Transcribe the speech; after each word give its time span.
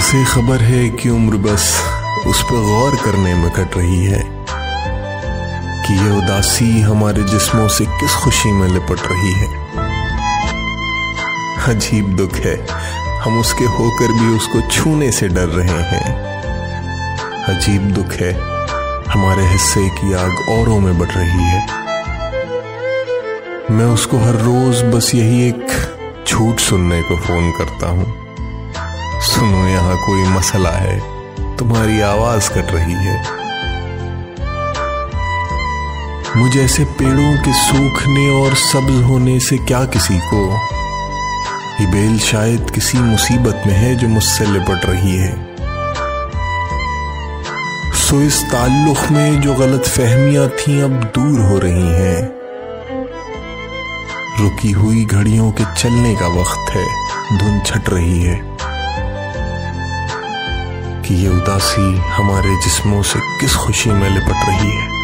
किसे 0.00 0.24
खबर 0.24 0.60
है 0.60 0.88
कि 0.88 1.08
उम्र 1.08 1.36
बस 1.36 1.82
उस 2.26 2.42
पर 2.42 2.60
गौर 2.60 2.96
करने 2.96 3.34
में 3.34 3.50
कट 3.50 3.76
रही 3.76 4.04
है 4.04 4.22
कि 5.86 5.94
ये 5.94 6.18
उदासी 6.18 6.80
हमारे 6.80 7.22
जिस्मों 7.22 7.68
से 7.68 7.86
किस 7.86 8.14
खुशी 8.14 8.52
में 8.52 8.68
लिपट 8.68 8.98
रही 9.12 9.32
है। 9.32 9.46
अजीब 11.68 12.16
दुख 12.16 12.32
है। 12.32 12.66
हम 13.20 13.40
उसके 13.40 13.64
होकर 13.64 14.12
भी 14.12 14.36
उसको 14.36 14.60
छूने 14.60 15.12
से 15.12 15.28
डर 15.28 15.46
रहे 15.46 15.82
हैं। 15.82 16.14
अजीब 17.44 17.82
दुख 17.82 18.12
है। 18.12 18.32
हमारे 19.10 19.46
हिस्से 19.46 19.88
की 19.88 20.12
आग 20.12 20.48
औरों 20.48 20.80
में 20.80 20.98
बढ़ 20.98 21.10
रही 21.10 21.44
है। 21.44 21.66
मैं 23.70 23.86
उसको 23.86 24.18
हर 24.18 24.34
रोज 24.34 24.82
बस 24.82 25.14
यही 25.14 25.48
एक 25.48 25.66
झूठ 26.28 26.60
सुनने 26.60 27.02
को 27.02 27.16
फ़ोन 27.16 27.50
करता 27.50 27.88
हूँ। 27.88 28.19
सुनो, 29.40 29.66
यहाँ 29.66 29.96
कोई 29.96 30.22
मसला 30.22 30.70
है। 30.70 31.00
तुम्हारी 31.56 32.00
आवाज़ 32.00 32.50
कट 32.50 32.70
रही 32.70 32.92
है। 32.92 33.22
मुझे 36.36 36.64
ऐसे 36.64 36.84
पेड़ों 36.84 37.36
के 37.38 37.52
सूखने 37.52 38.30
और 38.30 38.54
सब्ज 38.54 39.02
होने 39.02 39.40
से 39.40 39.58
क्या 39.58 39.84
किसी 39.84 40.18
को? 40.18 40.54
ये 41.80 41.86
बेल 41.86 42.18
शायद 42.18 42.70
किसी 42.70 42.98
मुसीबत 42.98 43.62
में 43.66 43.74
है 43.74 43.94
जो 43.94 44.08
मुझसे 44.08 44.44
लिपट 44.44 44.86
रही 44.86 45.16
है। 45.16 45.56
सो 47.92 48.20
इस 48.20 48.44
ताल्लुक 48.44 49.10
में 49.12 49.40
जो 49.40 49.54
गलत 49.54 49.84
फहमियाँ 49.84 50.48
थी 50.48 50.80
अब 50.80 50.90
दूर 50.90 51.40
हो 51.40 51.58
रही 51.58 51.88
हैं। 51.88 52.22
रुकी 54.40 54.70
हुई 54.70 55.04
घड़ियों 55.04 55.52
के 55.52 55.64
चलने 55.64 56.14
का 56.14 56.26
वक्त 56.26 56.70
है 56.70 56.86
धुन 57.38 57.60
छट 57.66 57.88
रही 57.88 58.22
है। 58.22 58.59
कि 61.10 61.16
ये 61.16 61.28
उदासी 61.28 61.96
हमारे 61.96 62.56
जिस्मों 62.64 63.02
से 63.02 63.18
किस 63.40 63.54
खुशी 63.54 63.90
में 63.90 64.10
लिपट 64.10 64.48
रही 64.48 64.70
है। 64.70 64.99